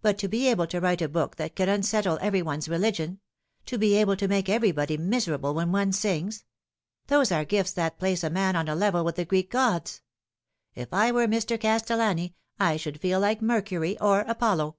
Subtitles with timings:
[0.00, 3.20] But to be able to write a book that can unsettle every one's religion;
[3.66, 6.46] to be able to make everybody miserable when one sings!
[7.08, 10.00] Those are gifts that place a man on a level with the Greek gods.
[10.74, 11.60] If I were Mr.
[11.60, 14.78] Castellani I should feel like Mercury or Apollo."